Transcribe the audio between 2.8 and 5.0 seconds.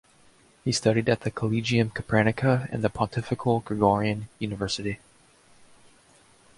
the Pontifical Gregorian University.